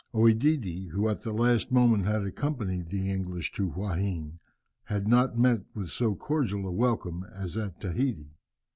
[0.15, 4.39] OEdidi, who at the last moment had accompanied the English to Huaheine,
[4.85, 8.31] had not met with so cordial a welcome as at Tahiti.